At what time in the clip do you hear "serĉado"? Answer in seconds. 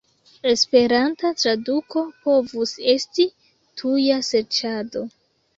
4.33-5.07